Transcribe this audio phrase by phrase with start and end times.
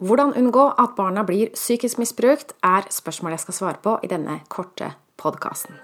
[0.00, 4.38] Hvordan unngå at barna blir psykisk misbrukt, er spørsmålet jeg skal svare på i denne
[4.48, 5.76] korte podkasten.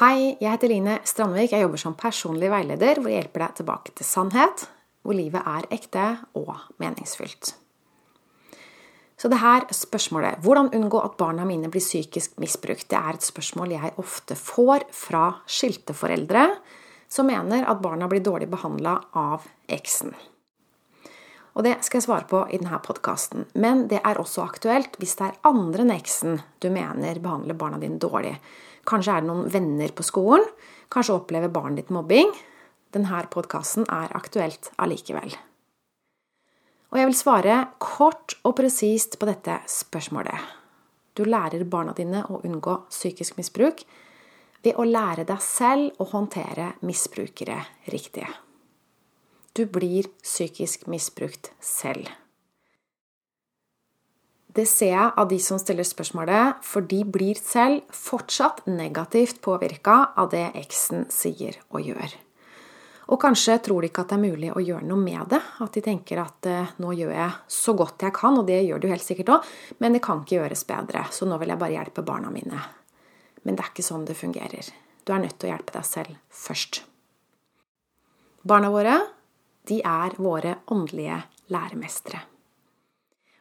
[0.00, 1.54] Hei, jeg heter Line Strandvik.
[1.54, 4.66] Jeg jobber som personlig veileder hvor jeg hjelper deg tilbake til sannhet,
[5.06, 7.54] hvor livet er ekte og meningsfylt.
[9.14, 13.22] Så det her spørsmålet, hvordan unngå at barna mine blir psykisk misbrukt, det er et
[13.22, 16.48] spørsmål jeg ofte får fra skilte foreldre
[17.14, 20.14] som mener at barna blir dårlig behandla av eksen.
[21.54, 23.46] Og det skal jeg svare på i denne podkasten.
[23.54, 27.78] Men det er også aktuelt hvis det er andre enn eksen du mener behandler barna
[27.78, 28.34] dine dårlig.
[28.88, 30.48] Kanskje er det noen venner på skolen.
[30.90, 32.34] Kanskje opplever barnet ditt mobbing.
[32.94, 35.36] Denne podkasten er aktuelt allikevel.
[36.90, 40.50] Og jeg vil svare kort og presist på dette spørsmålet.
[41.14, 43.86] Du lærer barna dine å unngå psykisk misbruk
[44.64, 47.60] ved å lære deg selv å håndtere misbrukere
[47.92, 48.26] riktig.
[49.54, 52.08] Du blir psykisk misbrukt selv.
[54.54, 59.96] Det ser jeg av de som stiller spørsmålet, for de blir selv fortsatt negativt påvirka
[60.14, 62.14] av det eksen sier og gjør.
[63.10, 65.40] Og kanskje tror de ikke at det er mulig å gjøre noe med det.
[65.60, 68.80] At de tenker at eh, nå gjør jeg så godt jeg kan, og det gjør
[68.80, 69.50] du helt sikkert òg,
[69.82, 72.62] men det kan ikke gjøres bedre, så nå vil jeg bare hjelpe barna mine.
[73.44, 74.68] Men det er ikke sånn det fungerer.
[75.04, 76.82] Du er nødt til å hjelpe deg selv først.
[78.44, 78.98] Barna våre,
[79.68, 81.20] de er våre åndelige
[81.52, 82.20] læremestere.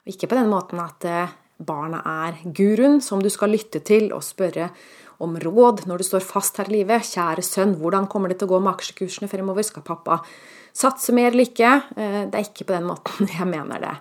[0.03, 1.31] Og ikke på den måten at eh,
[1.63, 4.69] barna er guruen som du skal lytte til og spørre
[5.23, 7.07] om råd når du står fast her i livet.
[7.07, 9.63] 'Kjære sønn, hvordan kommer det til å gå med aksjekursene fremover?
[9.63, 10.19] Skal pappa
[10.75, 13.95] satse mer eller ikke?' Eh, det er ikke på den måten jeg mener det.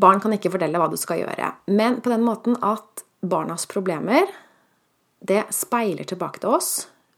[0.00, 4.28] Barn kan ikke fortelle hva du skal gjøre, men på den måten at barnas problemer
[5.26, 6.70] det speiler tilbake til oss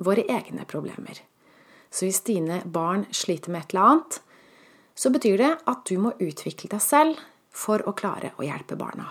[0.05, 1.21] våre egne problemer.
[1.91, 4.21] Så hvis dine barn sliter med et eller annet,
[4.99, 7.21] så betyr det at du må utvikle deg selv
[7.55, 9.09] for å klare å hjelpe barna.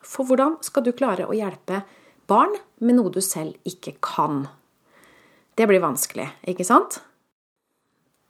[0.00, 1.82] For hvordan skal du klare å hjelpe
[2.30, 4.46] barn med noe du selv ikke kan?
[5.54, 7.00] Det blir vanskelig, ikke sant?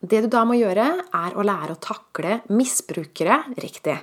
[0.01, 3.99] Det du da må gjøre, er å lære å takle misbrukere riktig.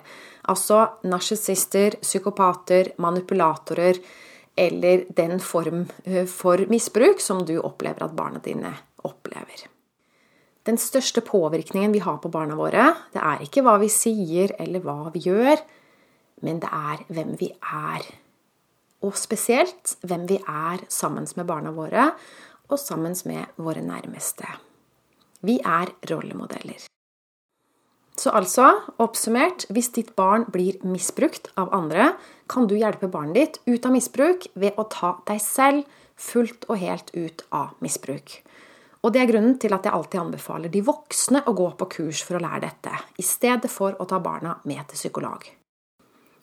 [0.49, 3.99] Altså narsissister, psykopater, manipulatorer,
[4.59, 8.75] eller den form eh, for misbruk som du opplever at barna dine
[9.07, 9.67] opplever.
[10.69, 14.83] Den største påvirkningen vi har på barna våre, det er ikke hva vi sier eller
[14.85, 15.63] hva vi gjør,
[16.45, 18.05] men det er hvem vi er.
[19.07, 22.11] Og spesielt hvem vi er sammen med barna våre,
[22.69, 24.45] og sammen med våre nærmeste.
[25.41, 26.85] Vi er rollemodeller.
[28.19, 32.13] Så altså, oppsummert, hvis ditt barn blir misbrukt av andre,
[32.51, 36.81] kan du hjelpe barnet ditt ut av misbruk ved å ta deg selv fullt og
[36.83, 38.41] helt ut av misbruk.
[39.07, 42.25] Og det er grunnen til at jeg alltid anbefaler de voksne å gå på kurs
[42.27, 45.47] for å lære dette, i stedet for å ta barna med til psykolog.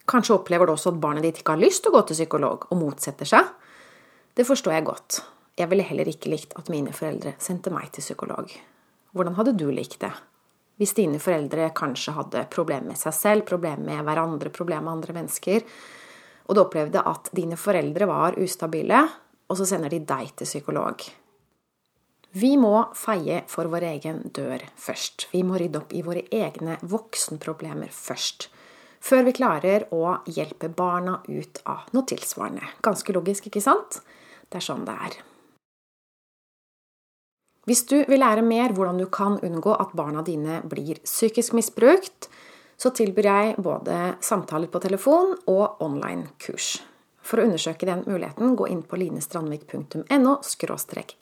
[0.08, 2.70] Kanskje opplever du også at barnet ditt ikke har lyst til å gå til psykolog,
[2.70, 3.50] og motsetter seg.
[4.38, 5.20] Det forstår jeg godt.
[5.60, 8.48] Jeg ville heller ikke likt at mine foreldre sendte meg til psykolog.
[9.16, 10.14] Hvordan hadde du likt det?
[10.76, 15.16] Hvis dine foreldre kanskje hadde problemer med seg selv, problemer med hverandre, problemer med andre
[15.22, 15.68] mennesker,
[16.46, 19.06] og du opplevde at dine foreldre var ustabile,
[19.50, 21.06] og så sender de deg til psykolog.
[22.36, 25.30] Vi må feie for vår egen dør først.
[25.32, 28.50] Vi må rydde opp i våre egne voksenproblemer først.
[29.00, 32.68] Før vi klarer å hjelpe barna ut av noe tilsvarende.
[32.84, 34.02] Ganske logisk, ikke sant?
[34.50, 35.18] Det er sånn det er.
[37.66, 42.30] Hvis du vil lære mer hvordan du kan unngå at barna dine blir psykisk misbrukt,
[42.78, 46.76] så tilbyr jeg både samtaler på telefon og online-kurs.
[47.26, 50.36] For å undersøke den muligheten, gå inn på linestrandvik.no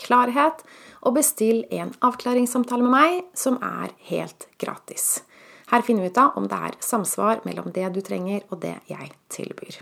[0.03, 0.65] klarhet
[1.01, 5.23] og bestill en avklaringssamtale med meg, som er helt gratis.
[5.71, 8.75] Her finner vi ut av om det er samsvar mellom det du trenger og det
[8.91, 9.79] jeg tilbyr.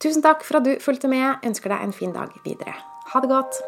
[0.00, 1.26] Tusen takk for at du fulgte med.
[1.26, 2.78] Jeg ønsker deg en fin dag videre.
[3.12, 3.60] Ha det godt!